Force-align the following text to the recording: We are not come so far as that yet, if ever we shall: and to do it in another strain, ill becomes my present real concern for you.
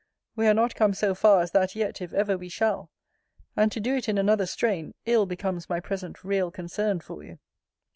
We 0.35 0.47
are 0.47 0.55
not 0.55 0.73
come 0.73 0.95
so 0.95 1.13
far 1.13 1.41
as 1.41 1.51
that 1.51 1.75
yet, 1.75 2.01
if 2.01 2.11
ever 2.11 2.35
we 2.35 2.49
shall: 2.49 2.89
and 3.55 3.71
to 3.71 3.79
do 3.79 3.95
it 3.95 4.09
in 4.09 4.17
another 4.17 4.47
strain, 4.47 4.95
ill 5.05 5.27
becomes 5.27 5.69
my 5.69 5.79
present 5.79 6.23
real 6.23 6.49
concern 6.49 7.01
for 7.01 7.21
you. 7.21 7.37